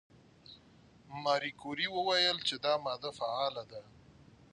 ماري 1.23 1.51
کوري 1.61 1.87
وویل 1.95 2.37
چې 2.47 2.55
دا 2.65 2.73
ماده 2.85 3.11
فعاله 3.19 3.63
ده. 3.71 3.81